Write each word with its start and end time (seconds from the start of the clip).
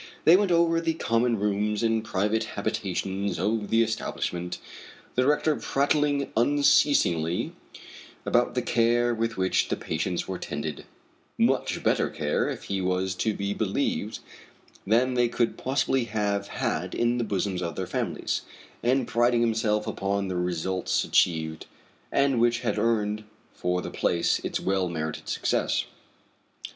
They 0.25 0.35
went 0.35 0.51
over 0.51 0.81
the 0.81 0.95
common 0.95 1.37
rooms 1.37 1.83
and 1.83 2.03
private 2.03 2.45
habitations 2.55 3.37
of 3.37 3.69
the 3.69 3.83
establishment, 3.83 4.57
the 5.13 5.21
director 5.21 5.55
prattling 5.57 6.31
unceasingly 6.35 7.51
about 8.25 8.55
the 8.55 8.63
care 8.63 9.13
with 9.13 9.37
which 9.37 9.67
the 9.69 9.75
patients 9.75 10.27
were 10.27 10.39
tended 10.39 10.85
much 11.37 11.83
better 11.83 12.09
care, 12.09 12.49
if 12.49 12.63
he 12.63 12.81
was 12.81 13.13
to 13.17 13.35
be 13.35 13.53
believed, 13.53 14.21
than 14.87 15.13
they 15.13 15.29
could 15.29 15.55
possibly 15.55 16.05
have 16.05 16.47
had 16.47 16.95
in 16.95 17.19
the 17.19 17.23
bosoms 17.23 17.61
of 17.61 17.75
their 17.75 17.85
families 17.85 18.41
and 18.81 19.07
priding 19.07 19.41
himself 19.41 19.85
upon 19.85 20.29
the 20.29 20.35
results 20.35 21.03
achieved, 21.03 21.67
and 22.11 22.39
which 22.41 22.61
had 22.61 22.79
earned 22.79 23.23
for 23.53 23.83
the 23.83 23.91
place 23.91 24.39
its 24.39 24.59
well 24.59 24.89
merited 24.89 25.29
success. 25.29 25.85